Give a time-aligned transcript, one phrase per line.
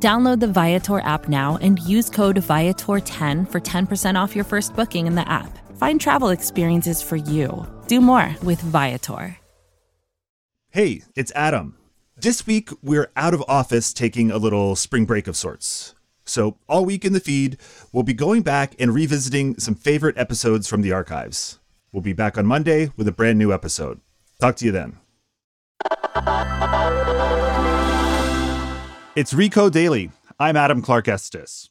[0.00, 5.08] Download the Viator app now and use code Viator10 for 10% off your first booking
[5.08, 5.58] in the app.
[5.76, 7.66] Find travel experiences for you.
[7.88, 9.36] Do more with Viator.
[10.70, 11.76] Hey, it's Adam.
[12.16, 15.94] This week, we're out of office taking a little spring break of sorts.
[16.24, 17.56] So, all week in the feed,
[17.90, 21.58] we'll be going back and revisiting some favorite episodes from the archives.
[21.90, 24.00] We'll be back on Monday with a brand new episode.
[24.40, 24.98] Talk to you then.
[29.18, 30.12] It's Recode Daily.
[30.38, 31.70] I'm Adam Clark Estes.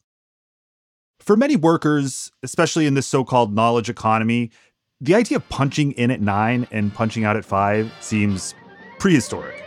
[1.21, 4.51] For many workers, especially in this so called knowledge economy,
[4.99, 8.53] the idea of punching in at nine and punching out at five seems
[8.99, 9.63] prehistoric.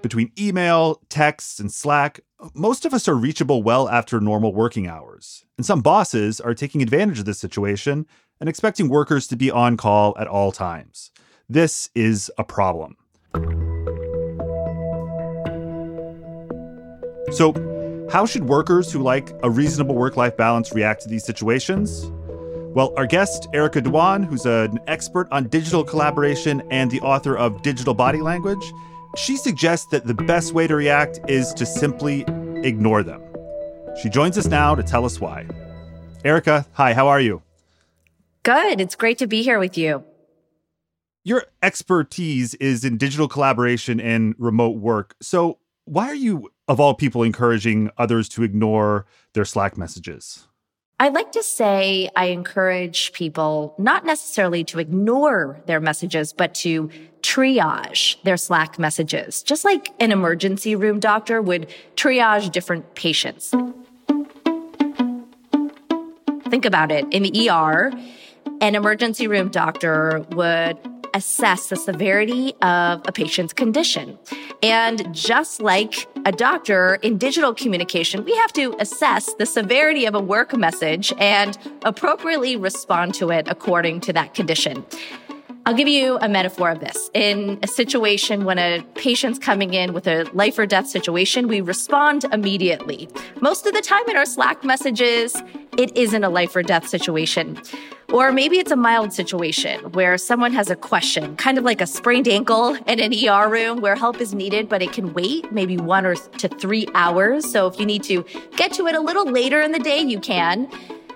[0.00, 2.20] Between email, texts, and Slack,
[2.54, 5.44] most of us are reachable well after normal working hours.
[5.56, 8.06] And some bosses are taking advantage of this situation
[8.38, 11.10] and expecting workers to be on call at all times.
[11.48, 12.96] This is a problem.
[17.34, 17.52] So,
[18.12, 22.12] how should workers who like a reasonable work life balance react to these situations?
[22.74, 27.60] Well, our guest, Erica Dhawan, who's an expert on digital collaboration and the author of
[27.62, 28.72] Digital Body Language,
[29.16, 32.24] she suggests that the best way to react is to simply
[32.62, 33.20] ignore them.
[34.00, 35.46] She joins us now to tell us why.
[36.24, 37.42] Erica, hi, how are you?
[38.44, 38.80] Good.
[38.80, 40.04] It's great to be here with you.
[41.24, 45.16] Your expertise is in digital collaboration and remote work.
[45.20, 50.48] So, why are you, of all people, encouraging others to ignore their Slack messages?
[51.00, 56.88] I like to say I encourage people not necessarily to ignore their messages, but to
[57.20, 63.52] triage their Slack messages, just like an emergency room doctor would triage different patients.
[66.48, 67.04] Think about it.
[67.12, 67.92] In the ER,
[68.60, 70.78] an emergency room doctor would
[71.14, 74.18] assess the severity of a patient's condition.
[74.62, 80.14] And just like a doctor in digital communication, we have to assess the severity of
[80.14, 84.84] a work message and appropriately respond to it according to that condition.
[85.66, 87.08] I'll give you a metaphor of this.
[87.14, 91.62] In a situation when a patient's coming in with a life or death situation, we
[91.62, 93.08] respond immediately.
[93.40, 95.34] Most of the time in our Slack messages,
[95.78, 97.58] it isn't a life or death situation.
[98.12, 101.86] Or maybe it's a mild situation where someone has a question, kind of like a
[101.86, 105.78] sprained ankle in an ER room where help is needed, but it can wait maybe
[105.78, 107.50] one or to three hours.
[107.50, 108.22] So if you need to
[108.56, 110.70] get to it a little later in the day, you can.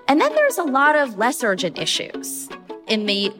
[0.07, 2.49] And then there's a lot of less urgent issues
[2.89, 3.31] in the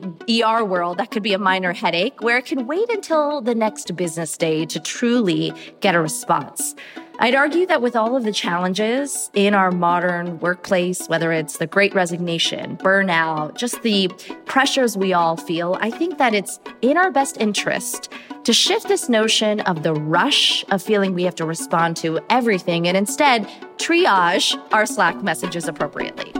[0.43, 3.95] ER world, that could be a minor headache where it can wait until the next
[3.95, 5.51] business day to truly
[5.81, 6.75] get a response.
[7.21, 11.67] I'd argue that with all of the challenges in our modern workplace, whether it's the
[11.67, 14.07] great resignation, burnout, just the
[14.45, 18.13] pressures we all feel, I think that it's in our best interest
[18.45, 22.87] to shift this notion of the rush of feeling we have to respond to everything
[22.87, 23.45] and instead
[23.75, 26.38] triage our Slack messages appropriately.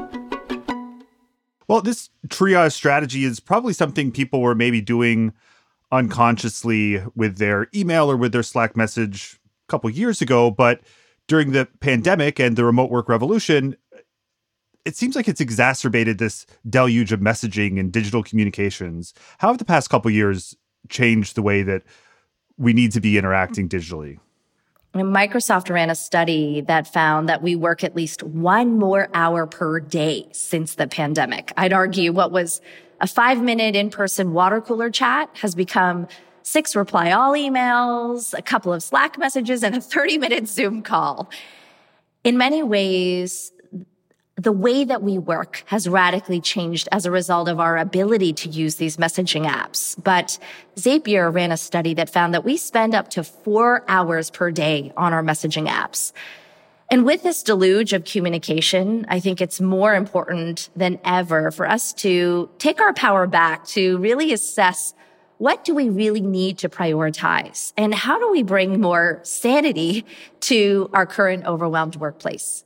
[1.70, 5.34] Well, this triage strategy is probably something people were maybe doing
[5.92, 10.82] unconsciously with their email or with their Slack message a couple years ago, but
[11.28, 13.76] during the pandemic and the remote work revolution,
[14.84, 19.14] it seems like it's exacerbated this deluge of messaging and digital communications.
[19.38, 20.56] How have the past couple years
[20.90, 21.84] changed the way that
[22.58, 24.18] we need to be interacting digitally?
[24.94, 29.80] Microsoft ran a study that found that we work at least one more hour per
[29.80, 31.54] day since the pandemic.
[31.58, 32.60] I'd argue what was
[33.00, 36.08] a five minute in person water cooler chat has become
[36.42, 41.30] six reply all emails, a couple of Slack messages, and a 30 minute Zoom call.
[42.24, 43.52] In many ways,
[44.40, 48.50] the way that we work has radically changed as a result of our ability to
[48.50, 50.02] use these messaging apps.
[50.02, 50.40] But
[50.78, 54.94] Zapier ran a study that found that we spend up to four hours per day
[54.96, 56.14] on our messaging apps.
[56.90, 61.92] And with this deluge of communication, I think it's more important than ever for us
[61.96, 64.94] to take our power back to really assess
[65.38, 70.06] what do we really need to prioritize and how do we bring more sanity
[70.42, 72.64] to our current overwhelmed workplace?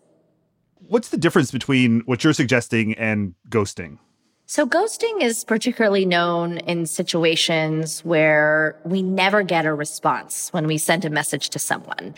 [0.93, 3.97] What's the difference between what you're suggesting and ghosting?
[4.45, 10.77] So, ghosting is particularly known in situations where we never get a response when we
[10.77, 12.13] send a message to someone.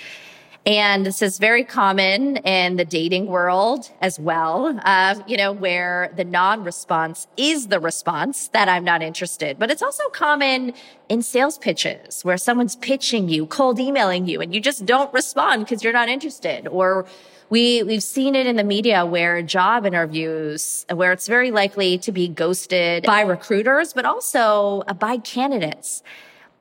[0.65, 6.11] And this is very common in the dating world as well, uh, you know, where
[6.17, 9.57] the non response is the response that I'm not interested.
[9.57, 10.73] But it's also common
[11.07, 15.63] in sales pitches where someone's pitching you, cold emailing you, and you just don't respond
[15.63, 16.67] because you're not interested.
[16.67, 17.05] Or
[17.49, 22.11] we, we've seen it in the media where job interviews, where it's very likely to
[22.11, 26.01] be ghosted by recruiters, but also uh, by candidates.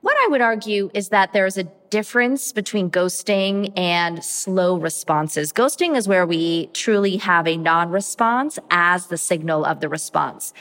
[0.02, 5.50] What I would argue is that there's a difference between ghosting and slow responses.
[5.50, 10.52] Ghosting is where we truly have a non-response as the signal of the response.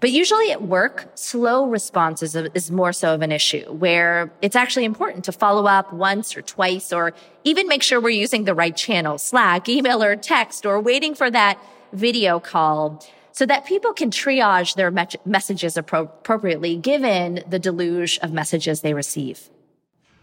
[0.00, 4.86] But usually at work, slow responses is more so of an issue where it's actually
[4.86, 7.12] important to follow up once or twice or
[7.44, 11.30] even make sure we're using the right channel, Slack, email or text or waiting for
[11.30, 11.62] that
[11.92, 18.18] video call so that people can triage their me- messages appro- appropriately given the deluge
[18.22, 19.50] of messages they receive.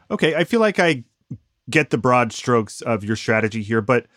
[0.09, 1.03] Okay, I feel like I
[1.69, 4.07] get the broad strokes of your strategy here, but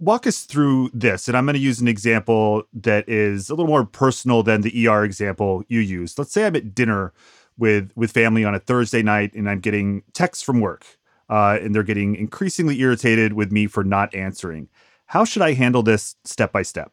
[0.00, 1.28] walk us through this.
[1.28, 4.88] And I'm going to use an example that is a little more personal than the
[4.88, 6.18] ER example you used.
[6.18, 7.12] Let's say I'm at dinner
[7.58, 10.84] with with family on a Thursday night and I'm getting texts from work.
[11.28, 14.68] Uh, and they're getting increasingly irritated with me for not answering.
[15.06, 16.92] How should I handle this step by step?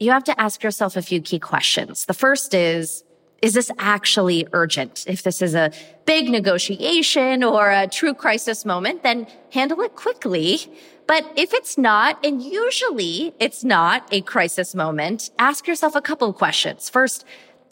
[0.00, 2.06] you have to ask yourself a few key questions.
[2.06, 3.04] The first is,
[3.42, 5.04] is this actually urgent?
[5.06, 5.70] If this is a
[6.06, 10.60] big negotiation or a true crisis moment, then handle it quickly.
[11.06, 16.28] But if it's not, and usually it's not a crisis moment, ask yourself a couple
[16.30, 16.88] of questions.
[16.88, 17.24] First,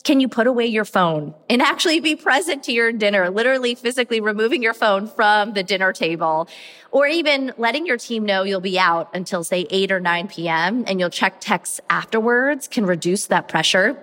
[0.04, 4.20] can you put away your phone and actually be present to your dinner, literally physically
[4.20, 6.48] removing your phone from the dinner table
[6.90, 10.84] or even letting your team know you'll be out until say 8 or 9 p.m.
[10.86, 14.02] and you'll check texts afterwards can reduce that pressure.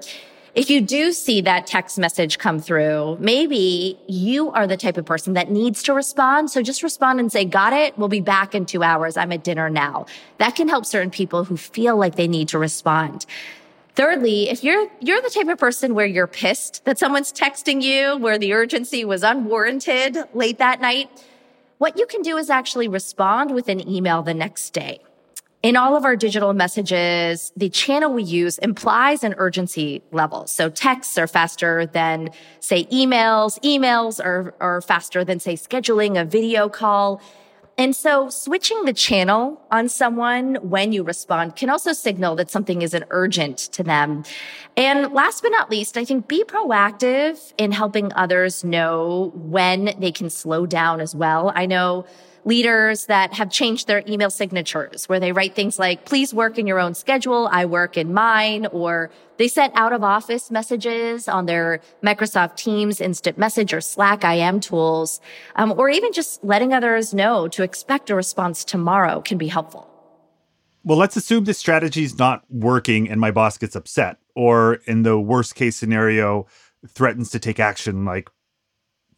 [0.56, 5.06] If you do see that text message come through, maybe you are the type of
[5.06, 6.50] person that needs to respond.
[6.50, 7.98] So just respond and say, got it.
[7.98, 9.16] We'll be back in two hours.
[9.16, 10.08] I'm at dinner now.
[10.40, 13.28] That can help certain people who feel like they need to respond.
[13.94, 18.18] Thirdly, if you're you're the type of person where you're pissed that someone's texting you
[18.18, 21.10] where the urgency was unwarranted late that night,
[21.80, 25.02] what you can do is actually respond with an email the next day.
[25.62, 30.48] In all of our digital messages, the channel we use implies an urgency level.
[30.48, 32.30] So texts are faster than
[32.62, 33.60] say emails.
[33.62, 37.22] Emails are, are faster than say scheduling a video call.
[37.78, 42.82] And so switching the channel on someone when you respond can also signal that something
[42.82, 44.24] isn't urgent to them.
[44.78, 50.14] And last but not least, I think be proactive in helping others know when they
[50.14, 51.52] can slow down as well.
[51.54, 52.06] I know
[52.46, 56.68] leaders that have changed their email signatures where they write things like, please work in
[56.68, 57.50] your own schedule.
[57.52, 58.66] I work in mine.
[58.68, 64.24] Or they set out of office messages on their Microsoft Teams instant message or Slack
[64.24, 65.22] IM tools.
[65.56, 69.90] Um, or even just letting others know to expect a response tomorrow can be helpful.
[70.84, 75.04] Well, let's assume this strategy is not working and my boss gets upset, or in
[75.04, 76.48] the worst case scenario,
[76.88, 78.30] threatens to take action like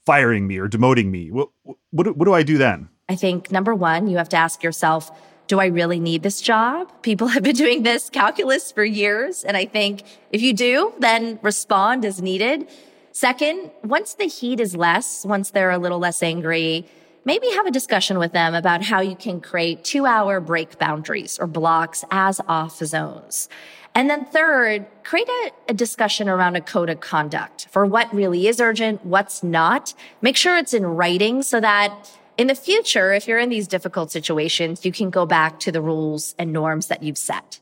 [0.06, 1.30] firing me or demoting me.
[1.32, 1.50] What,
[1.92, 2.90] what, what do I do then?
[3.12, 5.12] I think number one, you have to ask yourself,
[5.48, 6.90] do I really need this job?
[7.02, 9.44] People have been doing this calculus for years.
[9.44, 12.70] And I think if you do, then respond as needed.
[13.12, 16.86] Second, once the heat is less, once they're a little less angry,
[17.26, 21.38] maybe have a discussion with them about how you can create two hour break boundaries
[21.38, 23.50] or blocks as off zones.
[23.94, 28.48] And then third, create a, a, discussion around a code of conduct for what really
[28.48, 29.94] is urgent, what's not.
[30.22, 34.12] Make sure it's in writing so that in the future, if you're in these difficult
[34.12, 37.60] situations, you can go back to the rules and norms that you've set.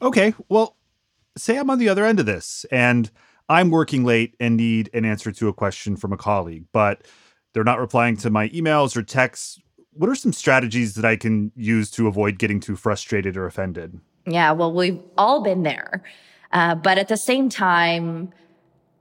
[0.00, 0.34] Okay.
[0.48, 0.76] Well,
[1.36, 3.10] say I'm on the other end of this and
[3.48, 7.06] I'm working late and need an answer to a question from a colleague, but
[7.52, 9.58] they're not replying to my emails or texts.
[9.92, 13.98] What are some strategies that I can use to avoid getting too frustrated or offended?
[14.26, 16.04] Yeah, well, we've all been there.
[16.52, 18.32] Uh, but at the same time,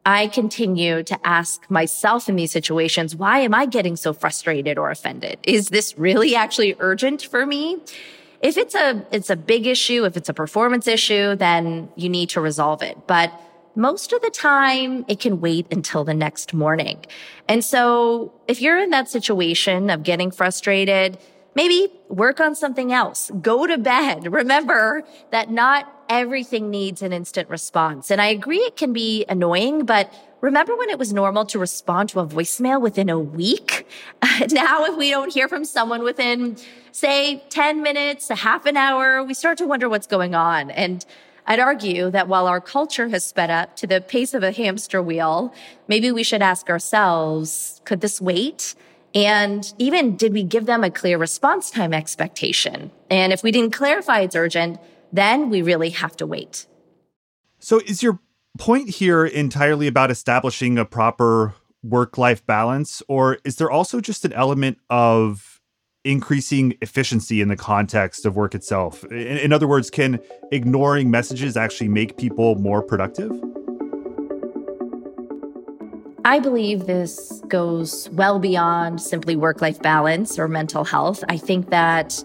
[0.08, 4.90] I continue to ask myself in these situations, why am I getting so frustrated or
[4.90, 5.38] offended?
[5.44, 7.80] Is this really actually urgent for me?
[8.42, 12.30] If it's a, it's a big issue, if it's a performance issue, then you need
[12.30, 13.06] to resolve it.
[13.06, 13.34] But
[13.76, 17.06] most of the time it can wait until the next morning.
[17.50, 21.18] And so if you're in that situation of getting frustrated,
[21.54, 23.30] maybe work on something else.
[23.42, 24.32] Go to bed.
[24.32, 28.12] Remember that not everything needs an instant response.
[28.12, 32.10] And I agree it can be annoying, but remember when it was normal to respond
[32.10, 33.88] to a voicemail within a week?
[34.52, 36.58] now, if we don't hear from someone within,
[36.92, 40.72] say, 10 minutes, a half an hour, we start to wonder what's going on.
[40.72, 41.06] And
[41.46, 45.02] I'd argue that while our culture has sped up to the pace of a hamster
[45.02, 45.54] wheel,
[45.88, 48.76] maybe we should ask ourselves, could this wait?
[49.16, 52.92] And even did we give them a clear response time expectation?
[53.10, 54.80] And if we didn't clarify it's urgent,
[55.12, 56.68] then we really have to wait.
[57.60, 58.20] So is your
[58.58, 63.02] point here entirely about establishing a proper work life balance?
[63.08, 65.62] Or is there also just an element of
[66.04, 69.04] increasing efficiency in the context of work itself?
[69.06, 70.20] In, in other words, can
[70.52, 73.32] ignoring messages actually make people more productive?
[76.26, 81.24] I believe this goes well beyond simply work life balance or mental health.
[81.30, 82.22] I think that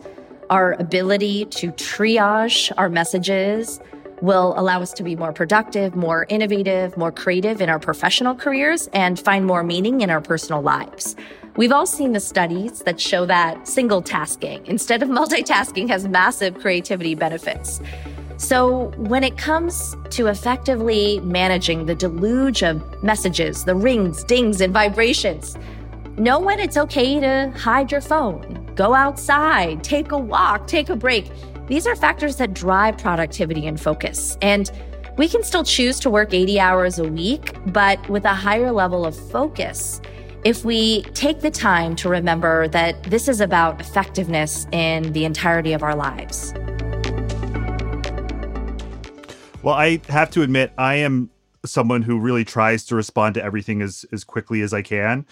[0.50, 3.80] our ability to triage our messages
[4.22, 8.88] will allow us to be more productive, more innovative, more creative in our professional careers
[8.92, 11.16] and find more meaning in our personal lives.
[11.56, 16.54] We've all seen the studies that show that single tasking instead of multitasking has massive
[16.60, 17.80] creativity benefits.
[18.38, 24.72] So, when it comes to effectively managing the deluge of messages, the rings, dings, and
[24.72, 25.56] vibrations,
[26.16, 30.96] know when it's okay to hide your phone, go outside, take a walk, take a
[30.96, 31.30] break.
[31.66, 34.36] These are factors that drive productivity and focus.
[34.42, 34.70] And
[35.16, 39.04] we can still choose to work 80 hours a week, but with a higher level
[39.04, 40.00] of focus
[40.44, 45.72] if we take the time to remember that this is about effectiveness in the entirety
[45.72, 46.52] of our lives.
[49.62, 51.30] Well, I have to admit, I am
[51.64, 55.24] someone who really tries to respond to everything as as quickly as I can.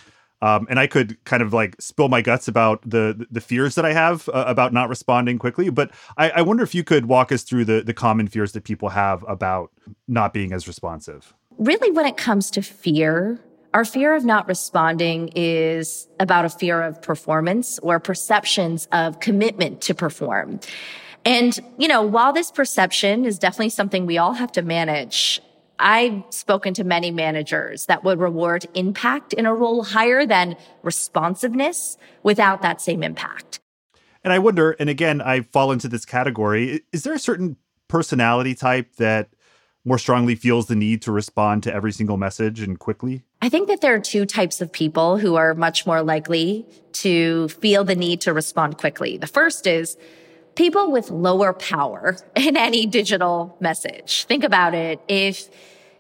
[0.43, 3.85] Um, and I could kind of like spill my guts about the the fears that
[3.85, 5.71] I have uh, about not responding quickly.
[5.71, 8.65] But I, I wonder if you could walk us through the the common fears that
[8.65, 9.71] people have about
[10.09, 11.35] not being as responsive.
[11.59, 13.39] Really, when it comes to fear,
[13.75, 19.81] our fear of not responding is about a fear of performance or perceptions of commitment
[19.83, 20.61] to perform.
[21.25, 25.41] And, you know, while this perception is definitely something we all have to manage,
[25.81, 31.97] I've spoken to many managers that would reward impact in a role higher than responsiveness
[32.23, 33.61] without that same impact.
[34.23, 37.57] And I wonder, and again, I fall into this category, is there a certain
[37.89, 39.31] personality type that
[39.85, 43.23] more strongly feels the need to respond to every single message and quickly?
[43.41, 47.49] I think that there are two types of people who are much more likely to
[47.49, 49.17] feel the need to respond quickly.
[49.17, 49.97] The first is
[50.61, 54.25] people with lower power in any digital message.
[54.25, 55.01] Think about it.
[55.09, 55.49] If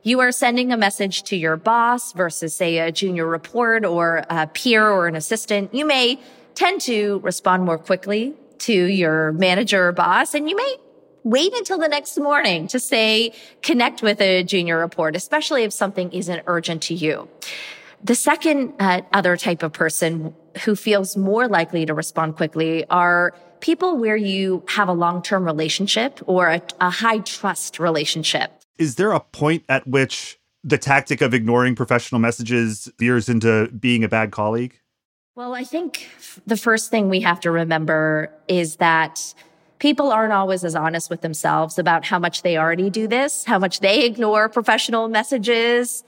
[0.02, 4.46] you are sending a message to your boss versus say a junior report or a
[4.48, 6.20] peer or an assistant, you may
[6.54, 10.76] tend to respond more quickly to your manager or boss and you may
[11.24, 16.12] wait until the next morning to say connect with a junior report, especially if something
[16.12, 17.26] isn't urgent to you.
[18.04, 23.34] The second uh, other type of person who feels more likely to respond quickly are
[23.60, 28.52] people where you have a long-term relationship or a, a high trust relationship.
[28.78, 34.04] Is there a point at which the tactic of ignoring professional messages veers into being
[34.04, 34.78] a bad colleague?
[35.36, 36.08] Well, I think
[36.46, 39.34] the first thing we have to remember is that
[39.78, 43.58] people aren't always as honest with themselves about how much they already do this, how
[43.58, 46.04] much they ignore professional messages,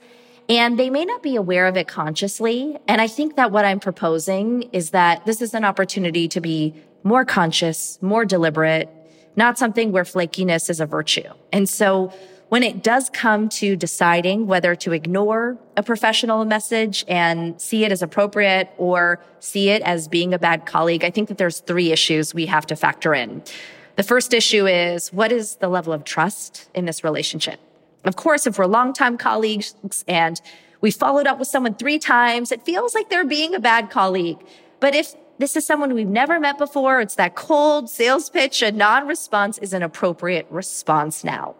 [0.49, 2.77] and they may not be aware of it consciously.
[2.87, 6.73] And I think that what I'm proposing is that this is an opportunity to be
[7.03, 8.89] more conscious, more deliberate,
[9.35, 11.29] not something where flakiness is a virtue.
[11.51, 12.13] And so
[12.49, 17.91] when it does come to deciding whether to ignore a professional message and see it
[17.91, 21.91] as appropriate or see it as being a bad colleague, I think that there's three
[21.91, 23.41] issues we have to factor in.
[23.95, 27.59] The first issue is what is the level of trust in this relationship?
[28.03, 29.75] Of course, if we're longtime colleagues
[30.07, 30.41] and
[30.81, 34.37] we followed up with someone three times, it feels like they're being a bad colleague.
[34.79, 38.71] But if this is someone we've never met before, it's that cold sales pitch, a
[38.71, 41.55] non-response is an appropriate response now.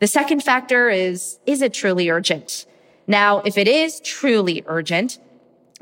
[0.00, 2.66] The second factor is, is it truly urgent?
[3.06, 5.18] Now, if it is truly urgent,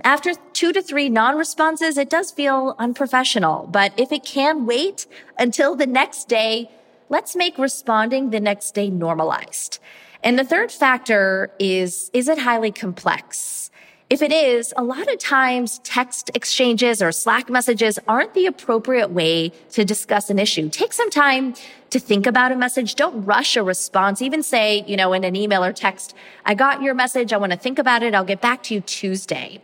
[0.04, 3.66] after two to three non-responses, it does feel unprofessional.
[3.66, 5.06] But if it can wait
[5.38, 6.70] until the next day,
[7.08, 9.78] let's make responding the next day normalized.
[10.22, 13.70] And the third factor is, is it highly complex?
[14.08, 19.10] If it is, a lot of times text exchanges or Slack messages aren't the appropriate
[19.10, 20.68] way to discuss an issue.
[20.68, 21.54] Take some time
[21.90, 22.94] to think about a message.
[22.94, 24.20] Don't rush a response.
[24.20, 26.14] Even say, you know, in an email or text,
[26.44, 27.32] I got your message.
[27.32, 28.14] I want to think about it.
[28.14, 29.60] I'll get back to you Tuesday.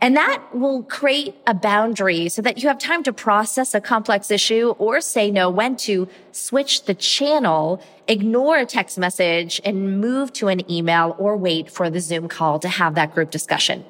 [0.00, 4.30] And that will create a boundary so that you have time to process a complex
[4.30, 10.32] issue or say no when to switch the channel, ignore a text message and move
[10.34, 13.84] to an email or wait for the Zoom call to have that group discussion.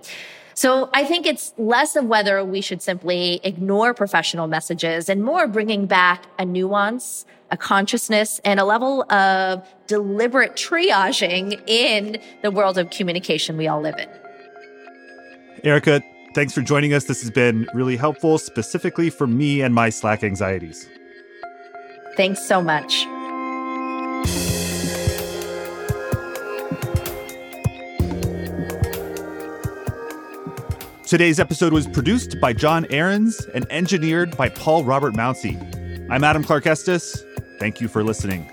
[0.54, 5.46] So I think it's less of whether we should simply ignore professional messages and more
[5.48, 12.78] bringing back a nuance, a consciousness, and a level of deliberate triaging in the world
[12.78, 14.08] of communication we all live in.
[15.64, 16.02] Erica,
[16.34, 17.04] Thanks for joining us.
[17.04, 20.88] This has been really helpful, specifically for me and my Slack anxieties.
[22.16, 23.06] Thanks so much.
[31.06, 35.60] Today's episode was produced by John Ahrens and engineered by Paul Robert Mounsey.
[36.10, 37.24] I'm Adam Clark Estes.
[37.58, 38.50] Thank you for listening.